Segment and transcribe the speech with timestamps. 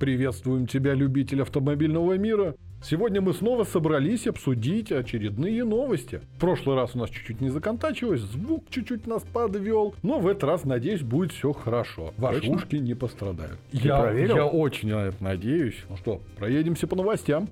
[0.00, 2.54] Приветствуем тебя, любитель автомобильного мира.
[2.82, 6.22] Сегодня мы снова собрались обсудить очередные новости.
[6.36, 10.44] В прошлый раз у нас чуть-чуть не законтачилось, звук чуть-чуть нас подвел, но в этот
[10.44, 12.14] раз, надеюсь, будет все хорошо.
[12.16, 12.56] Ваши Точно?
[12.56, 13.58] ушки не пострадают.
[13.72, 14.36] Ты я, проверил?
[14.36, 15.76] я очень на это надеюсь.
[15.90, 17.50] Ну что, проедемся по новостям.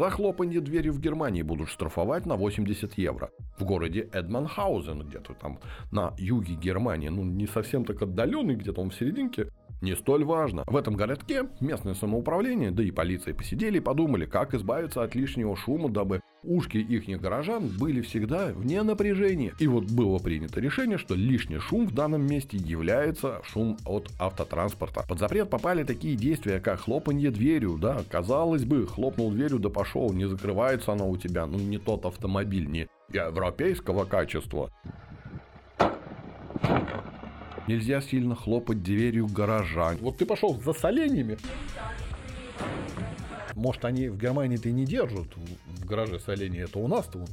[0.00, 3.28] За хлопанье двери в Германии будут штрафовать на 80 евро.
[3.58, 5.58] В городе Эдманхаузен, где-то там
[5.92, 9.48] на юге Германии, ну не совсем так отдаленный, где-то он в серединке,
[9.82, 10.64] не столь важно.
[10.66, 15.54] В этом городке местное самоуправление, да и полиция посидели и подумали, как избавиться от лишнего
[15.54, 19.52] шума, дабы ушки ихних горожан были всегда вне напряжения.
[19.58, 25.04] И вот было принято решение, что лишний шум в данном месте является шум от автотранспорта.
[25.08, 30.12] Под запрет попали такие действия, как хлопанье дверью, да, казалось бы, хлопнул дверью, да пошел,
[30.12, 34.70] не закрывается она у тебя, ну не тот автомобиль, не европейского качества.
[37.66, 39.92] Нельзя сильно хлопать дверью гаража.
[40.00, 41.38] Вот ты пошел за соленьями.
[43.54, 45.28] Может, они в Германии-то и не держат
[45.66, 46.64] в гараже соленья.
[46.64, 47.24] Это у нас-то.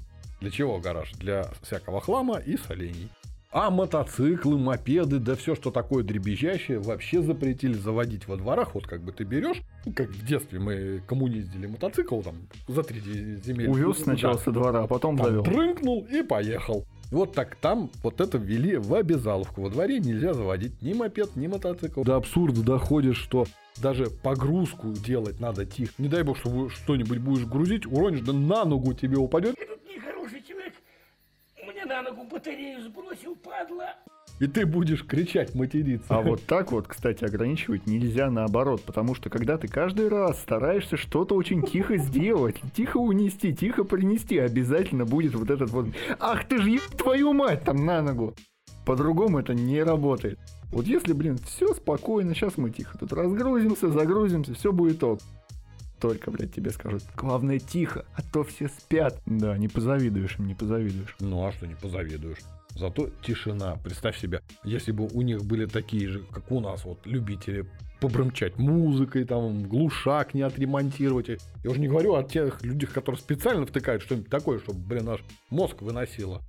[0.42, 1.12] Для чего гараж?
[1.14, 3.10] Для всякого хлама и солений.
[3.50, 8.76] А мотоциклы, мопеды, да все, что такое дребезжащее, вообще запретили заводить во дворах.
[8.76, 12.36] Вот как бы ты берешь, ну, как в детстве мы коммуниздили мотоцикл там
[12.68, 13.70] за три земель.
[13.70, 14.40] Увез сначала Да.
[14.44, 15.44] со двора, а потом Там завел.
[15.44, 16.86] трынкнул и поехал.
[17.12, 19.62] Вот так там вот это ввели в обязаловку.
[19.62, 22.04] Во дворе нельзя заводить ни мопед, ни мотоцикл.
[22.04, 23.46] До абсурда доходит, что
[23.82, 25.94] даже погрузку делать надо тихо.
[25.98, 29.56] Не дай бог, что что-нибудь будешь грузить, уронишь, да на ногу тебе упадет.
[29.58, 30.74] Этот нехороший человек
[31.66, 33.96] мне на ногу батарею сбросил, падла.
[34.40, 36.06] И ты будешь кричать, материться.
[36.10, 40.96] А вот так вот, кстати, ограничивать нельзя наоборот, потому что когда ты каждый раз стараешься
[40.96, 45.88] что-то очень тихо сделать, тихо унести, тихо принести, обязательно будет вот этот вот
[46.20, 48.36] «Ах ты ж еб твою мать там на ногу!»
[48.86, 50.40] По-другому это не работает.
[50.72, 55.20] Вот если, блин, все спокойно, сейчас мы тихо тут разгрузимся, загрузимся, все будет ок.
[56.00, 59.20] Только, блядь, тебе скажут, главное тихо, а то все спят.
[59.26, 61.16] Да, не позавидуешь им, не позавидуешь.
[61.20, 62.38] Ну а что не позавидуешь?
[62.77, 63.77] Зато тишина.
[63.83, 67.65] Представь себе, если бы у них были такие же, как у нас, вот любители
[67.99, 71.30] побрымчать музыкой, там, глушак не отремонтировать.
[71.64, 75.21] Я уже не говорю о тех людях, которые специально втыкают что-нибудь такое, чтобы, блин, наш
[75.49, 76.43] мозг выносило.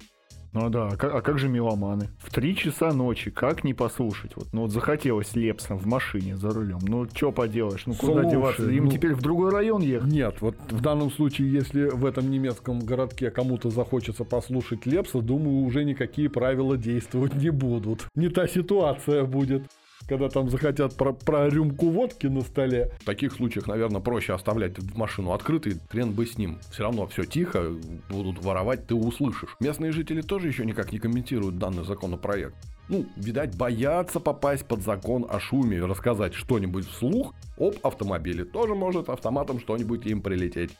[0.52, 2.08] Ну да, а как, а как же меломаны?
[2.18, 4.32] В три часа ночи, как не послушать?
[4.36, 6.78] Вот, ну вот захотелось Лепса в машине за рулем.
[6.82, 8.70] Ну что поделаешь, ну куда Слушай, деваться?
[8.70, 10.10] Им ну- теперь в другой район ехать.
[10.10, 15.66] Нет, вот в данном случае, если в этом немецком городке кому-то захочется послушать Лепса, думаю,
[15.66, 18.06] уже никакие правила действовать не будут.
[18.14, 19.64] Не та ситуация будет.
[20.08, 22.92] Когда там захотят про, про рюмку водки на столе.
[23.00, 26.58] В таких случаях, наверное, проще оставлять машину открытой, хрен бы с ним.
[26.70, 27.72] Все равно все тихо,
[28.08, 29.56] будут воровать, ты услышишь.
[29.60, 32.54] Местные жители тоже еще никак не комментируют данный законопроект.
[32.88, 38.46] Ну, видать, боятся попасть под закон о шуме и рассказать что-нибудь вслух об автомобиле.
[38.46, 40.70] Тоже может автоматом что-нибудь им прилететь.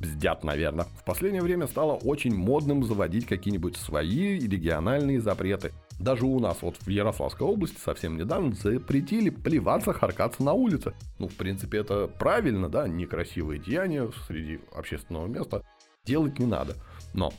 [0.00, 0.86] Бздят, наверное.
[0.98, 5.72] В последнее время стало очень модным заводить какие-нибудь свои региональные запреты.
[5.98, 10.94] Даже у нас вот в Ярославской области совсем недавно запретили плеваться, харкаться на улице.
[11.18, 15.62] Ну, в принципе, это правильно, да, некрасивые деяния среди общественного места
[16.06, 16.76] делать не надо.
[17.12, 17.30] Но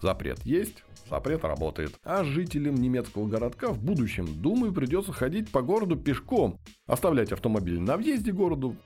[0.00, 2.00] запрет есть, запрет работает.
[2.02, 7.98] А жителям немецкого городка в будущем, думаю, придется ходить по городу пешком, оставлять автомобиль на
[7.98, 8.76] въезде городу,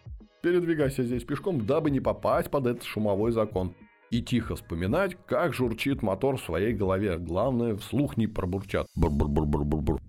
[0.42, 3.74] передвигайся здесь пешком, дабы не попасть под этот шумовой закон.
[4.10, 7.16] И тихо вспоминать, как журчит мотор в своей голове.
[7.18, 8.86] Главное, вслух не пробурчат.
[8.96, 10.00] Бур-бур-бур-бур-бур.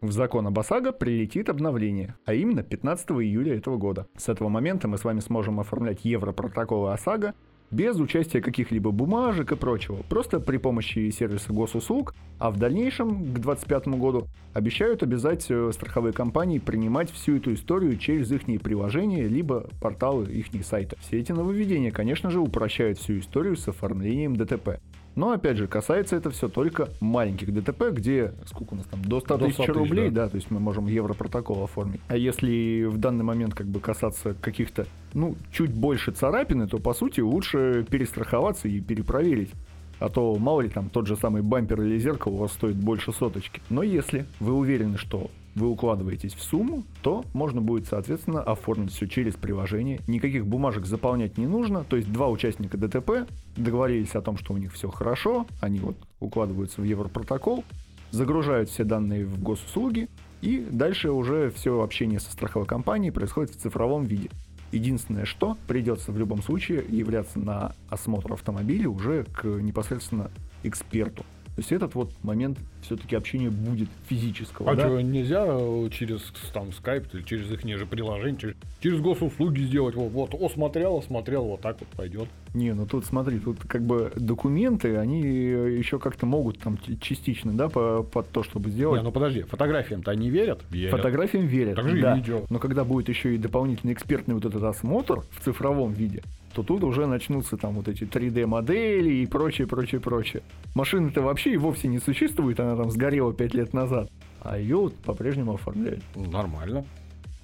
[0.00, 4.06] В закон ОСАГО прилетит обновление, а именно 15 июля этого года.
[4.16, 7.34] С этого момента мы с вами сможем оформлять европротоколы ОСАГО
[7.70, 13.38] без участия каких-либо бумажек и прочего, просто при помощи сервиса госуслуг, а в дальнейшем, к
[13.38, 19.68] 2025 году, обещают обязать э, страховые компании принимать всю эту историю через их приложения, либо
[19.80, 20.96] порталы их сайта.
[21.00, 24.80] Все эти нововведения, конечно же, упрощают всю историю с оформлением ДТП.
[25.20, 29.20] Но, опять же, касается это все только маленьких ДТП, где, сколько у нас там, до
[29.20, 30.24] 100 До тысяч 100 тысяч, рублей, да.
[30.24, 32.00] да, то есть мы можем европротокол оформить.
[32.08, 36.94] А если в данный момент как бы касаться каких-то, ну, чуть больше царапины, то, по
[36.94, 39.50] сути, лучше перестраховаться и перепроверить.
[39.98, 43.12] А то, мало ли, там тот же самый бампер или зеркало у вас стоит больше
[43.12, 43.60] соточки.
[43.68, 49.06] Но если вы уверены, что вы укладываетесь в сумму, то можно будет, соответственно, оформить все
[49.06, 50.00] через приложение.
[50.06, 51.84] Никаких бумажек заполнять не нужно.
[51.84, 55.96] То есть два участника ДТП договорились о том, что у них все хорошо, они вот
[56.20, 57.64] укладываются в европротокол,
[58.10, 60.08] загружают все данные в госуслуги,
[60.40, 64.30] и дальше уже все общение со страховой компанией происходит в цифровом виде.
[64.72, 70.30] Единственное, что придется в любом случае являться на осмотр автомобиля уже к непосредственно
[70.62, 71.24] эксперту.
[71.60, 74.70] То есть этот вот момент все-таки общения будет физического.
[74.70, 74.86] А да?
[74.86, 76.22] что, нельзя э, через
[76.54, 79.94] там скайп или через их же приложение, через, через госуслуги сделать?
[79.94, 82.28] Вот, вот, о, смотрел, смотрел, вот так вот пойдет.
[82.54, 87.68] Не, ну тут смотри, тут как бы документы, они еще как-то могут там частично, да,
[87.68, 89.02] по- под то, чтобы сделать.
[89.02, 90.62] Не, ну подожди, фотографиям-то они верят?
[90.70, 90.96] Верят.
[90.96, 91.76] Фотографиям верят.
[91.76, 92.16] Так же и да.
[92.16, 92.46] видео.
[92.48, 96.22] Но когда будет еще и дополнительный экспертный вот этот осмотр в цифровом виде,
[96.54, 100.42] то тут уже начнутся там вот эти 3D-модели и прочее, прочее, прочее.
[100.74, 104.10] Машина-то вообще и вовсе не существует, она там сгорела 5 лет назад.
[104.40, 106.02] А ее вот по-прежнему оформляют.
[106.16, 106.84] Нормально.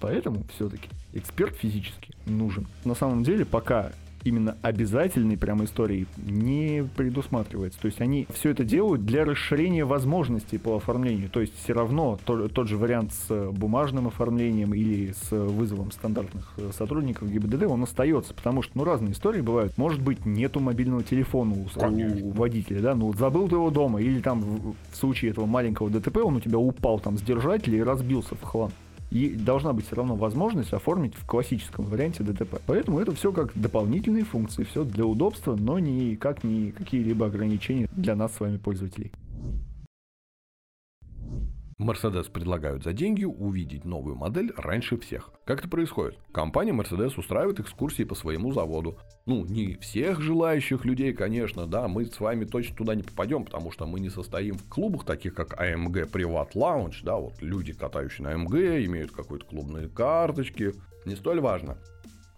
[0.00, 2.66] Поэтому все-таки эксперт физически нужен.
[2.84, 3.92] На самом деле пока
[4.24, 7.80] именно обязательной прям истории не предусматривается.
[7.80, 11.28] То есть они все это делают для расширения возможностей по оформлению.
[11.30, 16.52] То есть все равно то- тот же вариант с бумажным оформлением или с вызовом стандартных
[16.56, 18.34] э, сотрудников ГИБДД, он остается.
[18.34, 19.76] Потому что ну, разные истории бывают.
[19.78, 22.26] Может быть, нету мобильного телефона у, Конечно.
[22.26, 25.90] у водителя, да, ну забыл ты его дома, или там в, в случае этого маленького
[25.90, 28.70] ДТП он у тебя упал там с держателя и разбился в хлам.
[29.10, 32.60] И должна быть все равно возможность оформить в классическом варианте ДТП.
[32.66, 38.16] Поэтому это все как дополнительные функции, все для удобства, но никак не какие-либо ограничения для
[38.16, 39.12] нас с вами пользователей.
[41.78, 45.30] Mercedes предлагают за деньги увидеть новую модель раньше всех.
[45.44, 46.18] Как это происходит?
[46.32, 48.98] Компания Mercedes устраивает экскурсии по своему заводу.
[49.26, 53.70] Ну, не всех желающих людей, конечно, да, мы с вами точно туда не попадем, потому
[53.70, 58.26] что мы не состоим в клубах, таких как AMG Privat Lounge, да, вот люди, катающие
[58.26, 60.72] на AMG, имеют какие-то клубные карточки.
[61.04, 61.76] Не столь важно.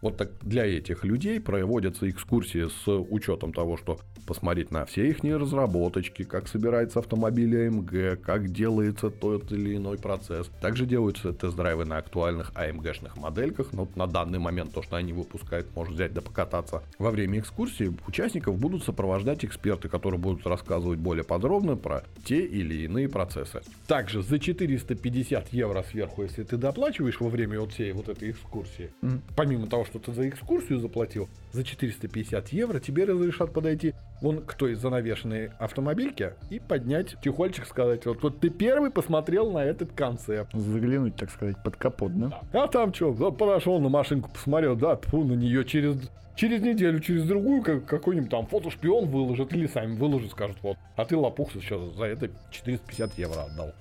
[0.01, 5.25] Вот так для этих людей проводятся экскурсии с учетом того, что посмотреть на все их
[5.25, 10.49] разработочки, как собирается автомобиль AMG, как делается тот или иной процесс.
[10.61, 15.75] Также делаются тест-драйвы на актуальных AMG-шных модельках, но на данный момент то, что они выпускают,
[15.75, 16.83] можно взять да покататься.
[16.99, 22.85] Во время экскурсии участников будут сопровождать эксперты, которые будут рассказывать более подробно про те или
[22.85, 23.63] иные процессы.
[23.87, 28.93] Также за 450 евро сверху, если ты доплачиваешь во время вот всей вот этой экскурсии,
[29.01, 29.23] Мгм.
[29.37, 34.55] помимо того, что ты за экскурсию заплатил, за 450 евро тебе разрешат подойти вон к
[34.55, 40.53] той занавешенной автомобильке и поднять чехольчик, сказать, вот, вот ты первый посмотрел на этот концепт.
[40.53, 42.41] Заглянуть, так сказать, под капот, да?
[42.53, 45.97] А там что, подошел на машинку, посмотрел, да, тьфу, на нее через,
[46.37, 51.05] через неделю, через другую как, какой-нибудь там фотошпион выложит или сами выложит, скажут, вот, а
[51.05, 53.73] ты лопухся сейчас за это 450 евро отдал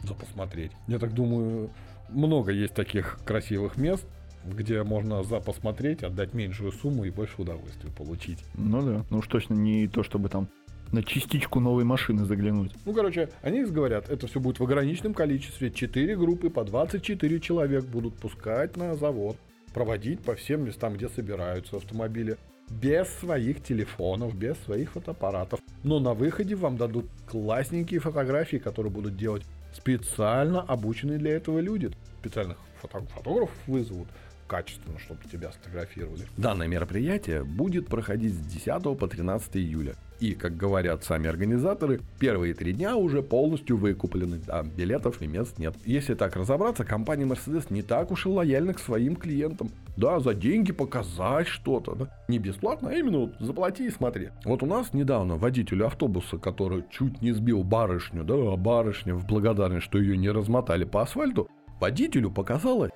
[0.00, 0.72] за посмотреть.
[0.88, 1.70] Я так думаю,
[2.08, 4.06] много есть таких красивых мест,
[4.54, 8.38] где можно за посмотреть, отдать меньшую сумму и больше удовольствия получить.
[8.54, 10.48] Ну да, ну уж точно не то, чтобы там
[10.92, 12.72] на частичку новой машины заглянуть.
[12.84, 15.70] Ну, короче, они говорят, это все будет в ограниченном количестве.
[15.70, 19.36] Четыре группы по 24 человек будут пускать на завод,
[19.74, 22.36] проводить по всем местам, где собираются автомобили.
[22.70, 25.60] Без своих телефонов, без своих фотоаппаратов.
[25.84, 31.90] Но на выходе вам дадут классненькие фотографии, которые будут делать специально обученные для этого люди.
[32.20, 34.08] Специальных фото- фотографов вызовут
[34.46, 36.22] качественно, чтобы тебя сфотографировали.
[36.36, 39.94] Данное мероприятие будет проходить с 10 по 13 июля.
[40.18, 45.58] И, как говорят сами организаторы, первые три дня уже полностью выкуплены, а билетов и мест
[45.58, 45.74] нет.
[45.84, 49.70] Если так разобраться, компания Mercedes не так уж и лояльна к своим клиентам.
[49.96, 52.24] Да, за деньги показать что-то, да.
[52.28, 54.30] Не бесплатно, а именно вот заплати и смотри.
[54.44, 59.26] Вот у нас недавно водителю автобуса, который чуть не сбил барышню, да, а барышня в
[59.26, 62.90] благодарность, что ее не размотали по асфальту, водителю показала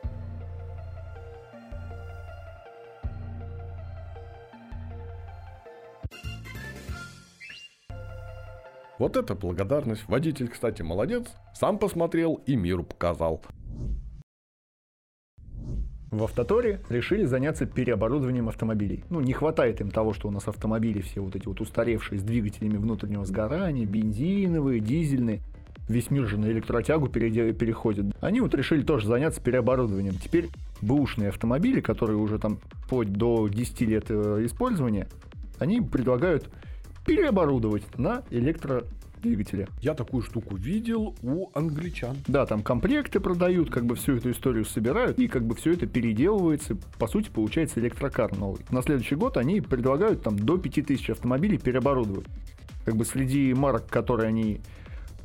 [9.00, 10.07] Вот это благодарность.
[10.09, 11.25] Водитель, кстати, молодец.
[11.54, 13.42] Сам посмотрел и миру показал.
[16.11, 19.04] В Автоторе решили заняться переоборудованием автомобилей.
[19.09, 22.23] Ну, не хватает им того, что у нас автомобили все вот эти вот устаревшие с
[22.23, 25.40] двигателями внутреннего сгорания, бензиновые, дизельные.
[25.88, 28.14] Весь мир же на электротягу переходит.
[28.21, 30.16] Они вот решили тоже заняться переоборудованием.
[30.16, 30.50] Теперь
[30.83, 35.09] бэушные автомобили, которые уже там вплоть до 10 лет э, использования,
[35.59, 36.50] они предлагают
[37.16, 39.68] переоборудовать на электродвигатели.
[39.82, 42.16] Я такую штуку видел у англичан.
[42.26, 45.86] Да, там комплекты продают, как бы всю эту историю собирают, и как бы все это
[45.86, 46.76] переделывается.
[46.98, 48.60] По сути, получается электрокар новый.
[48.70, 52.26] На следующий год они предлагают там до 5000 автомобилей переоборудовать.
[52.84, 54.60] Как бы среди марок, которые они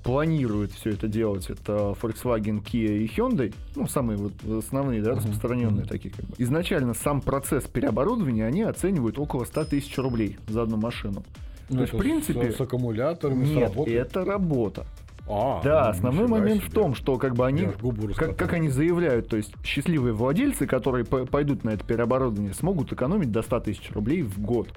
[0.04, 5.86] планируют все это делать, это Volkswagen, Kia и Hyundai, ну, самые вот основные, да, распространенные
[5.86, 6.36] такие как бы.
[6.38, 11.24] Изначально сам процесс переоборудования они оценивают около 100 тысяч рублей за одну машину.
[11.70, 13.94] Ну, То есть, это в принципе, с, с аккумуляторами, с Нет, работой.
[13.94, 14.86] это работа.
[15.28, 16.76] А, Да, ну, основной момент в себе.
[16.76, 17.68] том, что как бы они,
[18.16, 23.32] как, как они заявляют, то есть счастливые владельцы, которые пойдут на это переоборудование, смогут экономить
[23.32, 24.70] до 100 тысяч рублей в год.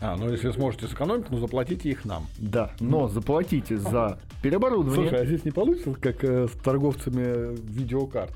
[0.00, 2.26] А, ну если сможете сэкономить, ну заплатите их нам.
[2.38, 5.08] Да, но заплатите за переоборудование.
[5.08, 8.32] Слушай, а здесь не получится, как э, с торговцами видеокарт?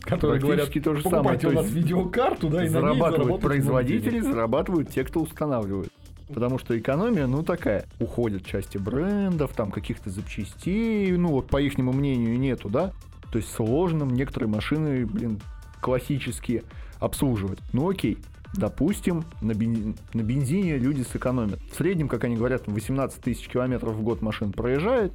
[0.00, 1.38] Которые говорят, то же самое.
[1.38, 4.88] покупайте То у нас есть видеокарту, да, и на ней зарабатывают заработайте много производители, зарабатывают
[4.88, 5.92] те, кто устанавливает.
[6.32, 7.86] Потому что экономия, ну, такая.
[8.00, 12.92] Уходят части брендов, там, каких-то запчастей, ну, вот, по их мнению, нету, да?
[13.30, 15.40] То есть сложно некоторые машины, блин,
[15.80, 16.64] классические
[17.00, 17.58] обслуживать.
[17.72, 18.18] Ну, окей.
[18.54, 21.58] Допустим, на, бен- на бензине люди сэкономят.
[21.72, 25.12] В среднем, как они говорят, 18 тысяч километров в год машин проезжает.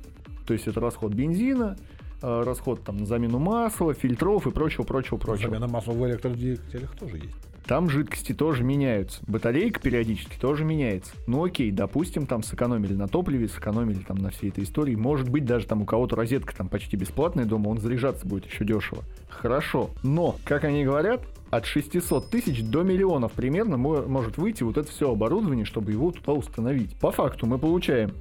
[0.47, 1.77] То есть это расход бензина,
[2.21, 5.49] э, расход там на замену масла, фильтров и прочего, прочего, прочего.
[5.49, 7.35] Замена масла в электродвигателях тоже есть.
[7.67, 9.19] Там жидкости тоже меняются.
[9.27, 11.11] Батарейка периодически тоже меняется.
[11.27, 14.95] Ну окей, допустим, там сэкономили на топливе, сэкономили там на всей этой истории.
[14.95, 18.63] Может быть, даже там у кого-то розетка там почти бесплатная дома, он заряжаться будет еще
[18.63, 19.03] дешево.
[19.27, 19.89] Хорошо.
[20.01, 24.89] Но, как они говорят, от 600 тысяч до миллионов примерно мо- может выйти вот это
[24.89, 26.95] все оборудование, чтобы его туда установить.
[26.97, 28.11] По факту мы получаем,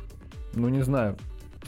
[0.55, 1.17] ну не знаю,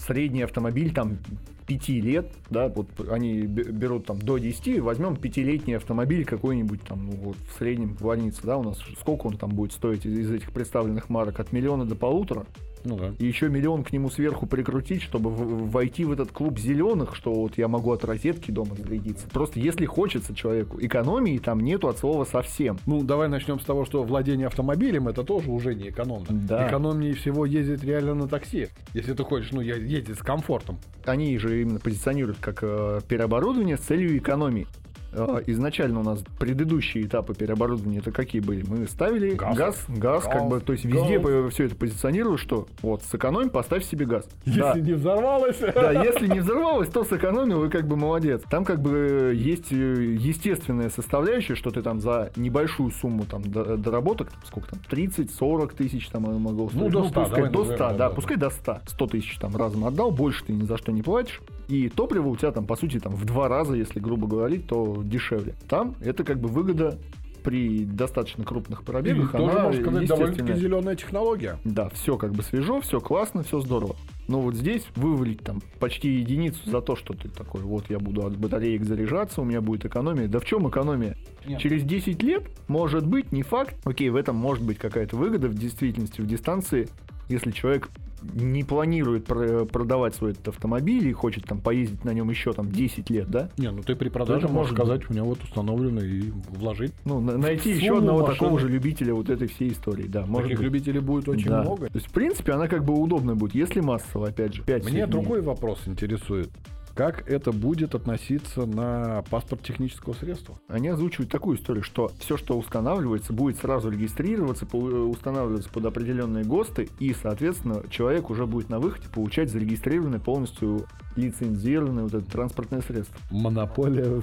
[0.01, 1.19] средний автомобиль там
[1.67, 7.07] 5 лет, да, вот они бе- берут там до 10, возьмем пятилетний автомобиль какой-нибудь там,
[7.07, 10.31] ну, вот в среднем планица, да, у нас сколько он там будет стоить из, из
[10.31, 12.47] этих представленных марок, от миллиона до полутора,
[12.89, 13.13] Ну да.
[13.19, 17.59] и еще миллион к нему сверху прикрутить, чтобы войти в этот клуб зеленых, что вот
[17.59, 19.29] я могу от розетки дома зарядиться.
[19.29, 22.79] Просто если хочется человеку, экономии там нету от слова совсем.
[22.87, 26.27] Ну, давай начнем с того, что владение автомобилем это тоже уже не экономно.
[26.31, 26.67] Да.
[26.69, 28.69] Экономнее всего ездить реально на такси.
[28.95, 30.79] Если ты хочешь, ну, я- ездить с комфортом.
[31.05, 34.67] они же именно позиционируют как э, переоборудование с целью экономии.
[35.13, 38.63] Э, изначально у нас предыдущие этапы переоборудования это какие были?
[38.69, 39.57] Мы ставили Газ.
[39.57, 41.53] газ, газ, как бы, то есть везде Газ.
[41.55, 44.29] все это позиционируют, что вот сэкономь, поставь себе газ.
[44.45, 44.75] Если Да.
[44.79, 45.59] не взорвалось.
[45.61, 48.43] Да, если не взорвалось, то сэкономил и как бы молодец.
[48.51, 49.77] Там как бы есть э,
[50.19, 56.09] естественная составляющая, что ты там за небольшую сумму там до- доработок, сколько там, 30-40 тысяч
[56.09, 58.51] там я могу Ну, до 100, пускай давай до 100, назовем, да, да, пускай до
[58.51, 58.81] 100.
[58.87, 61.41] 100 тысяч там разом отдал, больше ты ни за что не платишь.
[61.69, 64.98] И топливо у тебя там, по сути, там в два раза, если грубо говорить, то
[65.05, 65.55] дешевле.
[65.69, 66.99] Там это как бы выгода
[67.43, 69.33] при достаточно крупных И пробегах.
[69.33, 71.59] тоже, она можно сказать, довольно-таки зеленая технология.
[71.65, 73.97] Да, все как бы свежо, все классно, все здорово.
[74.27, 78.27] Но вот здесь вывалить там почти единицу за то, что ты такой, вот я буду
[78.27, 80.29] от батареек заряжаться, у меня будет экономия.
[80.29, 81.17] Да в чем экономия?
[81.47, 81.61] Нет.
[81.61, 83.75] Через 10 лет, может быть, не факт.
[83.85, 86.89] Окей, в этом может быть какая-то выгода в действительности, в дистанции,
[87.29, 87.89] если человек
[88.35, 92.71] не планирует про- продавать свой этот автомобиль и хочет там поездить на нем еще там
[92.71, 93.51] 10 лет, да?
[93.59, 96.93] Не, ну ты при продаже Тоже можешь сказать, у меня вот установлено и вложить.
[97.05, 98.35] Ну, на- найти еще одного машины.
[98.39, 100.65] такого же любителя вот этой всей истории, да, может Таких быть.
[100.67, 101.63] любителей будет очень Да.
[101.63, 101.87] много.
[101.87, 104.63] То есть, в принципе, она как бы удобная будет, если массово, опять же.
[104.63, 106.51] 5 Мне другой вопрос интересует.
[106.99, 110.59] Как это будет относиться на паспорт технического средства?
[110.67, 116.43] Они озвучивают такую историю, что все, что устанавливается, будет сразу регистрироваться, э, устанавливаться под определенные
[116.43, 122.81] ГОСТы, и, соответственно, человек уже будет на выходе получать зарегистрированное полностью лицензированное вот это транспортное
[122.81, 123.19] средство.
[123.31, 124.23] Монополия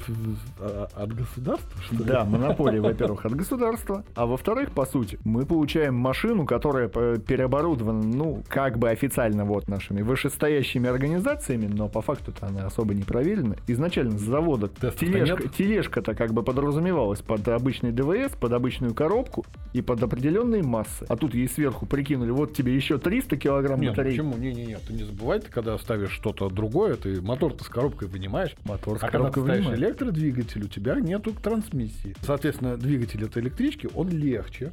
[0.59, 2.03] а, от государства, что ли?
[2.05, 8.01] Да, монополия, во-первых, от государства, а во-вторых, по сути, мы получаем машину, которая э, переоборудована,
[8.01, 13.55] ну, как бы официально вот нашими вышестоящими организациями, но по факту-то она особо не проверена.
[13.67, 19.81] Изначально с завода тележка, тележка-то как бы подразумевалась под обычный ДВС, под обычную коробку и
[19.81, 21.05] под определенные массы.
[21.07, 24.11] А тут ей сверху прикинули, вот тебе еще 300 килограмм Нет, ну батареи.
[24.11, 24.37] почему?
[24.37, 28.56] Не-не-не, ты не забывай, ты когда ставишь что-то другое, ты мотор-то с коробкой вынимаешь.
[28.63, 32.15] Мотор с А когда ты коробкой ставишь электродвигатель, у тебя нету трансмиссии.
[32.22, 34.72] Соответственно, двигатель этой электрички, он легче,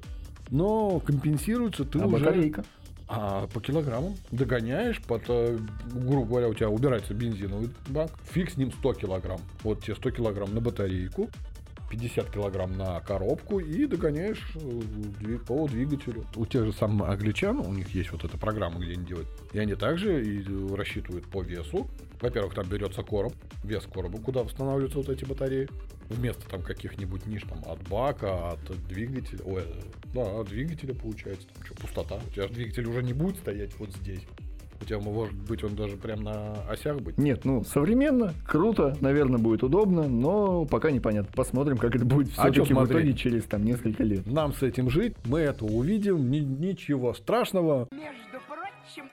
[0.51, 2.19] но компенсируется ты А уже...
[2.19, 2.65] батарейка?
[3.09, 5.59] А по килограммам догоняешь, под, э,
[5.93, 9.41] грубо говоря, у тебя убирается бензиновый бак, фиг с ним 100 килограмм.
[9.63, 11.29] Вот тебе 100 килограмм на батарейку,
[11.93, 16.25] 50 килограмм на коробку и догоняешь э, по двигателю.
[16.37, 19.59] У тех же самых англичан, у них есть вот эта программа, где они делают, и
[19.59, 21.87] они также и э, рассчитывают по весу.
[22.23, 25.69] Во-первых, там берется короб, вес короба, куда устанавливаются вот эти батареи.
[26.09, 29.83] Вместо там каких-нибудь ниш там от бака, от двигателя, ой, э,
[30.15, 32.21] да, от двигателя получается, там что, пустота.
[32.27, 34.23] У тебя же двигатель уже не будет стоять вот здесь.
[34.83, 37.17] У тебя может быть он даже прям на осях быть.
[37.17, 41.31] Нет, ну, современно, круто, наверное, будет удобно, но пока непонятно.
[41.37, 44.27] Посмотрим, как это будет А все-таки в итоге через там несколько лет.
[44.27, 47.87] Нам с этим жить, мы это увидим, ни- ничего страшного.
[47.93, 49.09] Между прочим,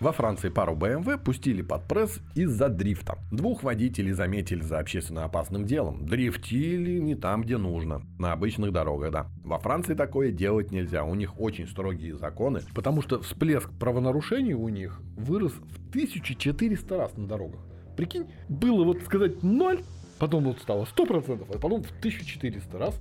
[0.00, 3.18] Во Франции пару BMW пустили под пресс из-за дрифта.
[3.30, 6.06] Двух водителей заметили за общественно опасным делом.
[6.06, 8.00] Дрифтили не там, где нужно.
[8.18, 9.26] На обычных дорогах, да.
[9.44, 11.04] Во Франции такое делать нельзя.
[11.04, 12.62] У них очень строгие законы.
[12.74, 17.60] Потому что всплеск правонарушений у них вырос в 1400 раз на дорогах.
[17.94, 19.82] Прикинь, было вот сказать ноль,
[20.18, 22.98] потом вот стало 100%, а потом в 1400 раз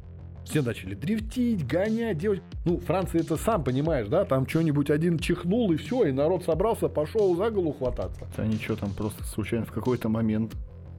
[0.49, 2.41] все начали дрифтить, гонять, делать.
[2.65, 4.25] Ну, Франция это сам понимаешь, да?
[4.25, 8.27] Там что-нибудь один чихнул и все, и народ собрался, пошел за голову хвататься.
[8.37, 10.53] Они что там просто случайно в какой-то момент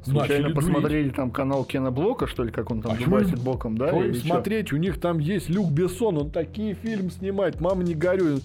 [0.07, 0.57] Начали Случайно дурить.
[0.57, 3.93] посмотрели там канал Кена Блока, что ли, как он там дубасит боком, да?
[3.93, 4.29] Ой, или чё?
[4.29, 8.41] смотреть, у них там есть Люк Бессон, он такие фильмы снимает, мама не горюй.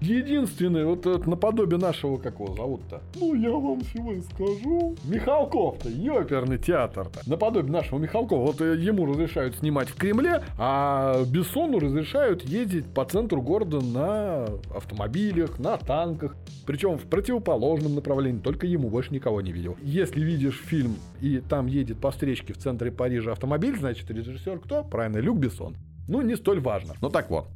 [0.00, 3.00] Единственный, вот этот наподобие нашего, как его зовут-то?
[3.16, 4.96] Ну, я вам сегодня скажу.
[5.04, 7.20] Михалков-то, ёперный театр-то.
[7.26, 8.46] Наподобие нашего Михалкова.
[8.46, 14.46] Вот э, ему разрешают снимать в Кремле, а Бессону разрешают ездить по центру города на
[14.74, 16.36] автомобилях, на танках.
[16.66, 19.76] Причем в противоположном направлении, только ему больше никого не видел.
[19.82, 24.82] Если видишь фильм, и там едет по встречке в центре Парижа автомобиль, значит режиссер кто?
[24.84, 25.76] Правильно, Люк Бессон.
[26.08, 26.94] Ну, не столь важно.
[27.00, 27.48] Ну так вот,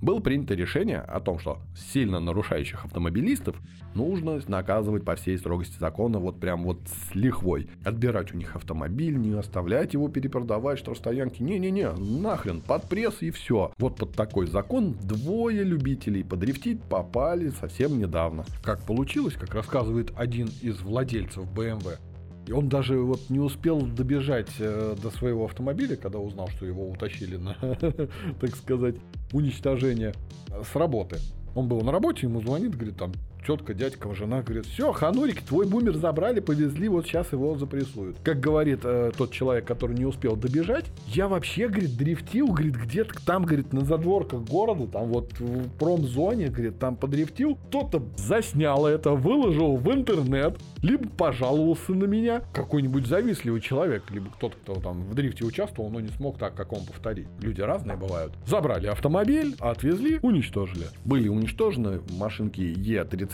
[0.00, 3.56] было принято решение о том, что сильно нарушающих автомобилистов
[3.94, 7.68] нужно наказывать по всей строгости закона, вот прям вот с лихвой.
[7.84, 11.42] Отбирать у них автомобиль, не оставлять его перепродавать, штрафстоянки.
[11.42, 13.72] Не-не-не, нахрен, под пресс и все.
[13.78, 18.44] Вот под такой закон двое любителей подрифтить попали совсем недавно.
[18.62, 21.98] Как получилось, как рассказывает один из владельцев BMW,
[22.46, 26.88] и он даже вот не успел добежать э, до своего автомобиля, когда узнал, что его
[26.88, 27.54] утащили на,
[28.40, 28.96] так сказать,
[29.32, 30.14] уничтожение
[30.48, 31.18] с работы.
[31.54, 33.12] Он был на работе, ему звонит, говорит, там,
[33.46, 38.16] тетка, дядька, жена, говорит, все, Ханурик, твой бумер забрали, повезли, вот сейчас его запрессуют.
[38.22, 43.14] Как говорит э, тот человек, который не успел добежать, я вообще, говорит, дрифтил, говорит, где-то
[43.24, 49.12] там, говорит, на задворках города, там вот в промзоне, говорит, там подрифтил, кто-то заснял это,
[49.12, 55.14] выложил в интернет, либо пожаловался на меня, какой-нибудь завистливый человек, либо кто-то, кто там в
[55.14, 57.26] дрифте участвовал, но не смог так, как он повторить.
[57.40, 58.32] Люди разные бывают.
[58.46, 60.86] Забрали автомобиль, отвезли, уничтожили.
[61.04, 62.60] Были уничтожены машинки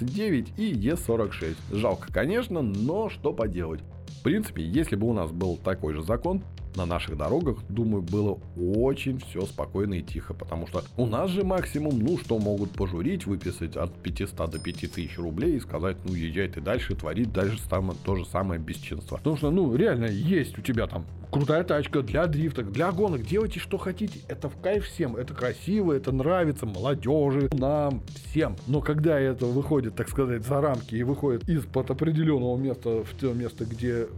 [0.00, 1.57] Е39 и Е46.
[1.73, 3.80] Жалко, конечно, но что поделать.
[4.21, 6.42] В принципе, если бы у нас был такой же закон,
[6.77, 11.45] на наших дорогах, думаю, было очень все спокойно и тихо, потому что у нас же
[11.45, 16.49] максимум, ну, что могут пожурить, выписать от 500 до 5000 рублей и сказать, ну, езжай
[16.49, 19.16] ты дальше, творить дальше самое, то же самое бесчинство.
[19.16, 23.23] Потому что, ну, реально, есть у тебя там крутая тачка для дрифта, для гонок.
[23.23, 24.21] Делайте, что хотите.
[24.29, 25.16] Это в кайф всем.
[25.16, 28.57] Это красиво, это нравится молодежи, нам, всем.
[28.66, 33.33] Но когда это выходит, так сказать, за рамки и выходит из-под определенного места в то
[33.33, 34.09] место, где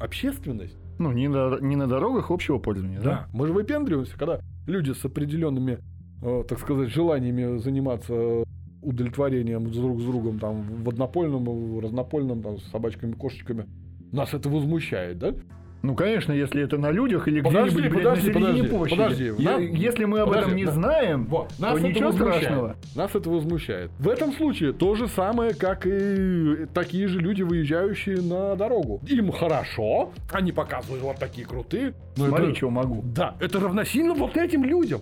[0.00, 3.26] общественность, Ну, не на, не на дорогах общего пользования, да?
[3.32, 5.78] мы же выпендриваемся, когда люди с определенными,
[6.22, 8.44] э, так сказать, желаниями заниматься
[8.82, 13.66] удовлетворением друг с другом, там, в однопольном, в разнопольном, там, с собачками, кошечками,
[14.12, 15.34] нас это возмущает, да?
[15.82, 18.98] Ну, конечно, если это на людях или где-нибудь, блядь, подожди, на середине подожди, площади.
[19.32, 19.32] подожди.
[19.44, 22.36] Нам- Если мы об подожди, этом не на- знаем, Вот, то нас это ничего возмущает.
[22.42, 22.76] страшного.
[22.94, 23.90] Нас это возмущает.
[23.98, 29.00] В этом случае то же самое, как и такие же люди, выезжающие на дорогу.
[29.08, 31.94] Им хорошо, они показывают вот такие крутые.
[32.16, 33.02] но Смотри, это- что могу.
[33.02, 35.00] Да, это равносильно вот этим людям.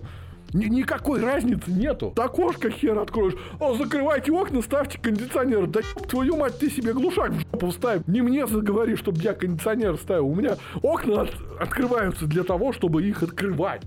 [0.53, 2.13] Ни- никакой разницы нету.
[2.17, 3.35] Окошко хер откроешь.
[3.59, 5.67] О, закрывайте окна, ставьте кондиционер.
[5.67, 8.01] Да твою мать, ты себе глушак в жопу вставь.
[8.07, 10.27] Не мне заговори, чтобы я кондиционер ставил.
[10.27, 13.81] У меня окна от- открываются для того, чтобы их открывать.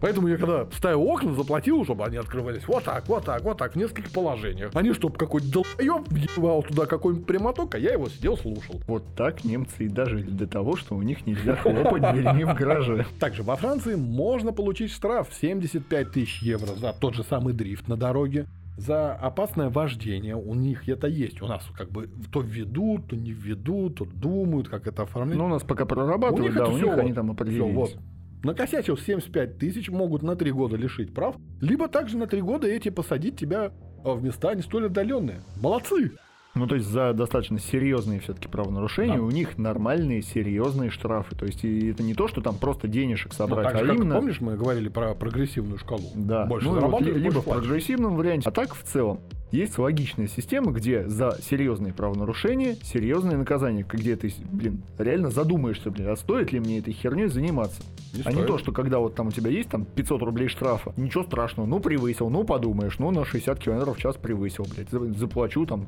[0.00, 3.72] Поэтому я когда ставил окна, заплатил, чтобы они открывались вот так, вот так, вот так,
[3.72, 4.70] в нескольких положениях.
[4.74, 8.80] Они, чтобы какой-то долбоёб въебал туда какой-нибудь прямоток, а я его сидел, слушал.
[8.86, 13.06] Вот так немцы и дожили до того, что у них нельзя хлопать дверьми в гараже.
[13.18, 17.88] Также во Франции можно получить штраф в 75 тысяч евро за тот же самый дрифт
[17.88, 18.46] на дороге.
[18.76, 21.42] За опасное вождение у них это есть.
[21.42, 25.36] У нас как бы то ведут, то не ведут, то думают, как это оформлять.
[25.36, 27.74] Ну, у нас пока у прорабатывают, них да, у них вот, они там определились.
[27.74, 27.96] вот.
[28.42, 32.88] Накосячил 75 тысяч, могут на 3 года лишить прав, либо также на 3 года эти
[32.88, 33.72] посадить тебя
[34.04, 35.42] а, в места не столь отдаленные.
[35.60, 36.12] Молодцы!
[36.58, 39.22] Ну, то есть за достаточно серьезные все-таки правонарушения Да.
[39.22, 41.36] у них нормальные, серьезные штрафы.
[41.36, 43.86] То есть и это не то, что там просто денежек Ну, собрать, так же, а
[43.86, 44.14] как, именно...
[44.16, 46.02] помнишь, мы говорили про прогрессивную шкалу?
[46.14, 48.48] Да, Больше ну, вот либо больше в прогрессивном варианте.
[48.48, 54.30] А так в целом есть логичная система, где за серьезные правонарушения серьезные наказания, где ты,
[54.52, 57.80] блин, реально задумаешься, блин, а стоит ли мне этой херней заниматься?
[58.14, 58.46] Не а не стоит.
[58.46, 61.80] то, что когда вот там у тебя есть там 500 рублей штрафа, ничего страшного, ну
[61.80, 65.86] превысил, ну подумаешь, ну на 60 километров в час превысил, блядь, за- заплачу там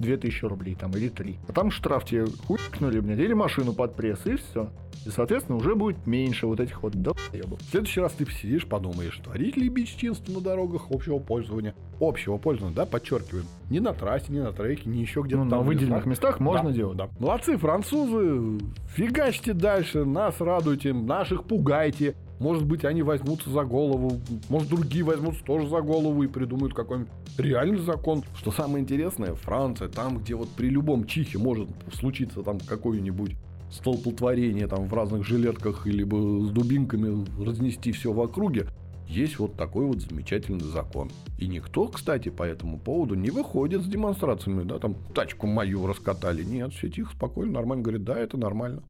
[0.00, 1.38] 2000 рублей там или 3.
[1.48, 4.70] А там штраф тебе хуйкнули, блядь, или машину под пресс, и все.
[5.06, 7.60] И, соответственно, уже будет меньше вот этих вот доебов.
[7.60, 11.74] В следующий раз ты сидишь, подумаешь, творить ли бесчинство на дорогах общего пользования.
[12.00, 13.46] Общего пользования, да, подчеркиваем.
[13.70, 16.70] Не на трассе, не на треке, не еще где-то Ну, там на выделенных местах можно
[16.70, 16.96] Да, делать.
[16.96, 17.08] Да.
[17.18, 18.58] Молодцы, французы,
[18.94, 22.14] фигачьте дальше, нас радуйте, наших пугайте.
[22.40, 27.12] Может быть, они возьмутся за голову, может, другие возьмутся тоже за голову и придумают какой-нибудь
[27.36, 28.24] реальный закон.
[28.34, 33.36] Что самое интересное, Франция, там, где вот при любом чихе может случиться там какое-нибудь
[33.70, 38.66] столпотворение там в разных жилетках, либо с дубинками разнести все в округе,
[39.06, 41.10] есть вот такой вот замечательный закон.
[41.38, 46.42] И никто, кстати, по этому поводу не выходит с демонстрациями, да, там тачку мою раскатали.
[46.42, 47.82] Нет, все тихо, спокойно, нормально.
[47.82, 48.82] Говорит, да, это нормально.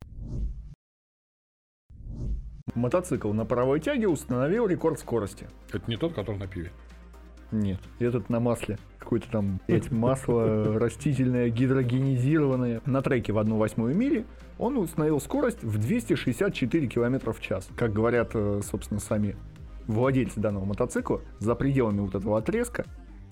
[2.74, 5.46] Мотоцикл на паровой тяге установил рекорд скорости.
[5.72, 6.72] Это не тот, который на пиве.
[7.52, 8.78] Нет, этот на масле.
[8.98, 12.80] Какое-то там, блядь, масло растительное, гидрогенизированное.
[12.86, 14.24] На треке в 1 восьмую мили
[14.58, 17.68] он установил скорость в 264 км в час.
[17.76, 19.36] Как говорят, э, собственно, сами
[19.86, 22.84] владельцы данного мотоцикла, за пределами вот этого отрезка,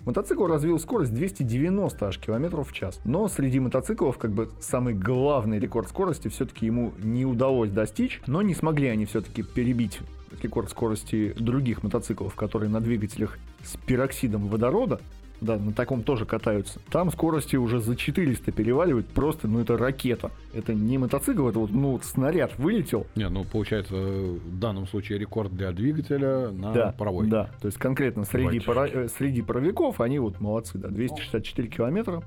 [0.09, 2.99] мотоцикл развил скорость 290 аж километров в час.
[3.05, 8.41] Но среди мотоциклов, как бы, самый главный рекорд скорости все-таки ему не удалось достичь, но
[8.41, 10.01] не смогли они все-таки перебить
[10.43, 14.99] рекорд скорости других мотоциклов, которые на двигателях с пероксидом водорода,
[15.41, 16.81] да, на таком тоже катаются.
[16.91, 20.31] Там скорости уже за 400 переваливают, просто, ну это ракета.
[20.53, 23.07] Это не мотоцикл, это вот, ну, вот снаряд вылетел.
[23.17, 27.29] Не, ну получается в данном случае рекорд для двигателя на да, паровой.
[27.29, 32.23] Да, то есть конкретно среди, пара- э, среди паровиков они вот молодцы, да, 264 километра.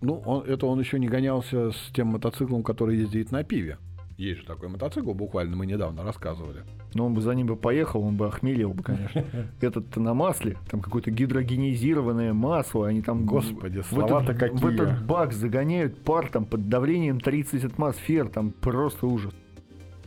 [0.00, 3.78] Ну, он- это он еще не гонялся с тем мотоциклом, который ездит на пиве.
[4.16, 6.64] Есть же такой мотоцикл, буквально мы недавно рассказывали.
[6.94, 9.24] Но он бы за ним бы поехал, он бы охмелел бы, конечно.
[9.60, 13.26] Этот на масле, там какое-то гидрогенизированное масло, они там...
[13.26, 14.60] Господи, в этот.
[14.60, 19.34] В этот бак загоняют пар там под давлением 30 атмосфер, там просто ужас.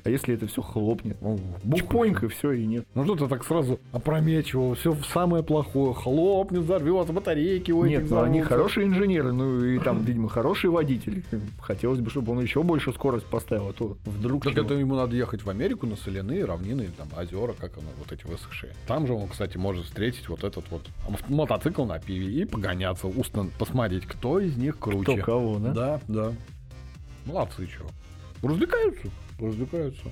[0.10, 1.22] А если это все хлопнет?
[1.22, 2.88] Ну, бух Чпоньк, и все, и нет.
[2.96, 8.24] Ну что ты так сразу опрометчиво, все самое плохое, хлопнет, взорвется, батарейки у Нет, ну
[8.24, 11.24] они хорошие инженеры, ну и там, видимо, хорошие водители.
[11.62, 14.66] Хотелось бы, чтобы он еще больше скорость поставил, а то вдруг Так чего.
[14.66, 18.12] это ему надо ехать в Америку на соляные равнины, или там озера, как оно, вот
[18.12, 18.74] эти высохшие.
[18.88, 20.82] Там же он, кстати, может встретить вот этот вот
[21.28, 25.18] мотоцикл на пиве и погоняться, устно посмотреть, кто из них круче.
[25.18, 25.72] Кто кого, да?
[25.72, 26.34] Да, да.
[27.28, 27.90] Молодцы, чего.
[28.42, 29.10] Развлекаются,
[29.48, 30.04] развлекаются.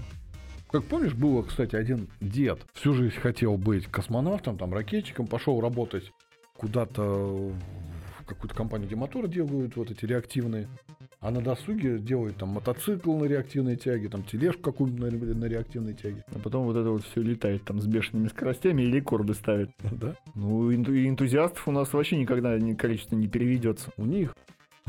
[0.72, 2.60] Как помнишь, было, кстати, один дед.
[2.74, 6.12] Всю жизнь хотел быть космонавтом, там, ракетчиком, пошел работать
[6.58, 10.68] куда-то в какую-то компанию, где моторы делают, вот эти реактивные.
[11.20, 15.94] А на досуге делает там мотоцикл на реактивной тяге, там тележку какую-то на, на реактивной
[15.94, 16.24] тяге.
[16.36, 19.72] А потом вот это вот все летает там с бешеными скоростями и рекорды ставит.
[19.92, 20.16] Да?
[20.36, 23.90] Ну, энтузиастов у нас вообще никогда ни- количество не переведется.
[23.98, 24.36] У них.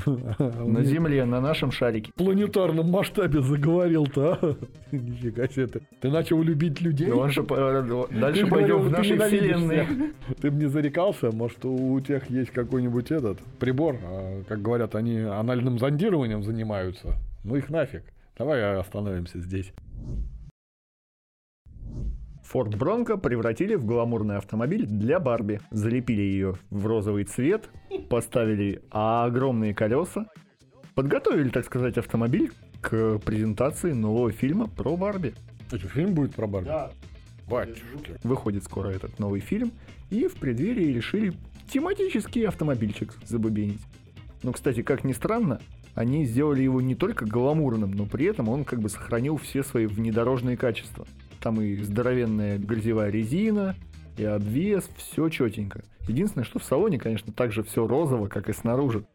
[0.39, 2.11] На Земле, на нашем шарике.
[2.15, 4.57] В планетарном масштабе заговорил-то, а?
[4.93, 5.81] Нифига себе ты.
[6.01, 7.09] Ты начал любить людей?
[7.09, 9.87] Ну, он же, э, Дальше пойдем в нашей вселенной.
[10.41, 15.79] Ты мне зарекался, может, у тех есть какой-нибудь этот прибор, а, как говорят, они анальным
[15.79, 17.17] зондированием занимаются.
[17.45, 18.03] Ну их нафиг.
[18.37, 19.73] Давай остановимся здесь.
[22.49, 25.61] Форд Бронко превратили в гламурный автомобиль для Барби.
[25.71, 27.69] Залепили ее в розовый цвет,
[28.09, 30.31] поставили огромные колеса,
[30.95, 35.35] подготовили, так сказать, автомобиль к презентации нового фильма про Барби.
[35.71, 36.71] Это фильм будет про Барби?
[37.47, 38.17] Батюшки.
[38.23, 39.71] Выходит скоро этот новый фильм,
[40.09, 41.35] и в преддверии решили
[41.71, 43.83] тематический автомобильчик забубенить.
[44.43, 45.61] Но, кстати, как ни странно,
[45.95, 49.85] они сделали его не только гламурным, но при этом он как бы сохранил все свои
[49.85, 51.07] внедорожные качества.
[51.49, 53.75] Там и здоровенная грязевая резина,
[54.19, 55.83] и обвес, все четенько.
[56.07, 59.07] Единственное, что в салоне, конечно, также все розово, как и снаружи.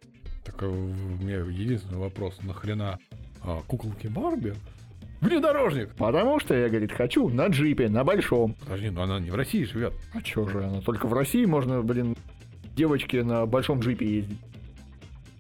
[0.43, 2.39] Так а, у меня единственный вопрос.
[2.41, 2.97] Нахрена
[3.43, 4.55] а, куколки Барби?
[5.21, 5.93] Внедорожник!
[5.93, 8.55] Потому что я, говорит, хочу на джипе, на большом.
[8.61, 9.93] Подожди, но она не в России живет.
[10.15, 10.81] А чё же она?
[10.81, 12.15] Только в России можно, блин,
[12.75, 14.39] девочке на большом джипе ездить.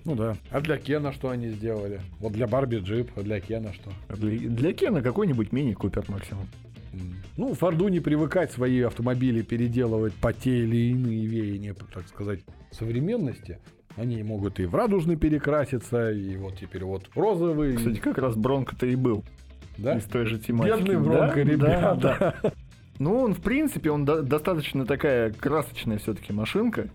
[0.05, 0.35] Ну да.
[0.51, 2.01] А для Кена что они сделали?
[2.19, 3.89] Вот для Барби джип, а для Кена что?
[4.15, 6.47] Для, для Кена какой-нибудь мини-купер максимум.
[7.37, 12.39] Ну, Форду не привыкать свои автомобили переделывать по те или иные веяния, так сказать,
[12.71, 13.59] современности.
[13.95, 17.75] Они могут и в радужный перекраситься, и вот теперь вот розовый.
[17.75, 19.23] Кстати, как раз Бронко-то и был
[19.77, 19.97] да?
[19.97, 20.77] из той же тематики.
[20.77, 22.35] Бедный Да, Бронко, да, ребята.
[22.41, 22.51] да.
[22.99, 26.89] Ну, он, в принципе, он до- достаточно такая красочная все-таки машинка.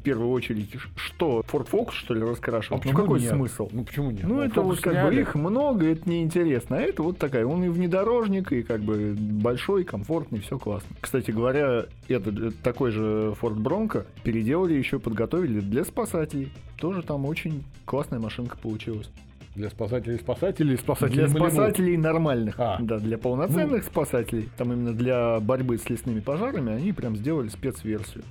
[0.00, 2.82] В первую очередь, что, Ford Focus, что ли, раскрашивать?
[2.84, 3.30] ну почему какой нет?
[3.30, 3.68] смысл?
[3.70, 4.24] Ну почему нет?
[4.24, 6.78] Ну, это Фокус вот как бы их много, это неинтересно.
[6.78, 10.88] А это вот такая, он и внедорожник, и как бы большой, комфортный, все классно.
[11.02, 16.50] Кстати говоря, этот, э, такой же Ford Bronco переделали еще подготовили для спасателей.
[16.78, 19.10] Тоже там очень классная машинка получилась.
[19.54, 22.54] Для спасателей спасателей, спасателей Для спасателей нормальных.
[22.58, 22.78] А.
[22.80, 28.24] Да, для полноценных спасателей, там именно для борьбы с лесными пожарами, они прям сделали спецверсию.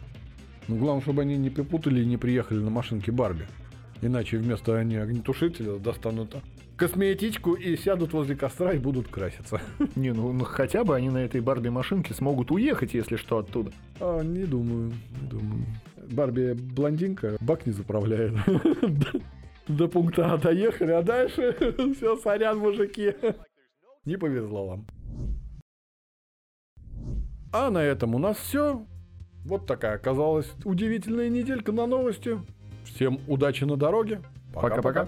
[0.69, 3.47] Ну, главное, чтобы они не перепутали и не приехали на машинке Барби.
[4.01, 6.35] Иначе вместо они огнетушителя достанут
[6.77, 9.59] косметичку и сядут возле костра и будут краситься.
[9.95, 13.71] Не, ну, ну хотя бы они на этой Барби машинке смогут уехать, если что, оттуда.
[13.99, 15.65] А, не думаю, не думаю.
[16.11, 18.33] Барби блондинка, бак не заправляет.
[19.67, 21.55] До пункта А доехали, а дальше
[21.95, 23.13] все, сорян, мужики.
[24.05, 24.87] Не повезло вам.
[27.51, 28.85] А на этом у нас все.
[29.49, 32.39] Вот такая оказалась удивительная неделька на новости.
[32.83, 34.21] Всем удачи на дороге.
[34.53, 35.07] Пока-пока.